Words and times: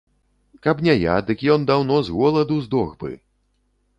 Каб 0.67 0.79
не 0.87 0.95
я, 0.99 1.17
дык 1.27 1.43
ён 1.57 1.67
даўно 1.71 1.95
з 2.09 2.15
голаду 2.17 2.57
здох 2.65 2.95
бы. 3.03 3.09